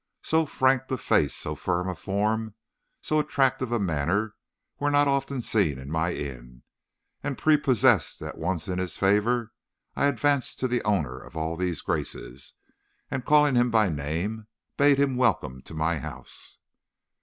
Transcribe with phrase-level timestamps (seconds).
[0.23, 2.55] So frank a face, so fine a form,
[3.03, 4.33] so attractive a manner,
[4.79, 6.63] were not often seen in my inn,
[7.23, 9.53] and prepossessed at once in his favor,
[9.95, 12.55] I advanced to the owner of all these graces,
[13.11, 16.57] and, calling him by name, bade him welcome to my house.